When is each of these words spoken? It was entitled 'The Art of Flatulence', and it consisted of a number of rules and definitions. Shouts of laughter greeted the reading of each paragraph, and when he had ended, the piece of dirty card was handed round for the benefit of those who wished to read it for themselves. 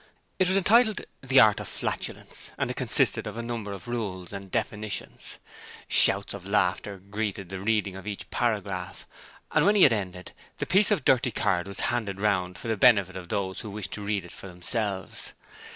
It 0.39 0.47
was 0.47 0.57
entitled 0.57 1.01
'The 1.21 1.39
Art 1.39 1.59
of 1.59 1.67
Flatulence', 1.67 2.49
and 2.57 2.71
it 2.71 2.75
consisted 2.75 3.27
of 3.27 3.37
a 3.37 3.43
number 3.43 3.71
of 3.71 3.87
rules 3.87 4.33
and 4.33 4.49
definitions. 4.49 5.37
Shouts 5.87 6.33
of 6.33 6.43
laughter 6.47 6.97
greeted 6.97 7.49
the 7.49 7.59
reading 7.59 7.95
of 7.95 8.07
each 8.07 8.27
paragraph, 8.31 9.05
and 9.51 9.63
when 9.63 9.75
he 9.75 9.83
had 9.83 9.93
ended, 9.93 10.31
the 10.57 10.65
piece 10.65 10.89
of 10.89 11.05
dirty 11.05 11.29
card 11.29 11.67
was 11.67 11.81
handed 11.91 12.19
round 12.19 12.57
for 12.57 12.67
the 12.67 12.77
benefit 12.77 13.15
of 13.15 13.29
those 13.29 13.59
who 13.59 13.69
wished 13.69 13.91
to 13.91 14.01
read 14.01 14.25
it 14.25 14.31
for 14.31 14.47
themselves. 14.47 15.33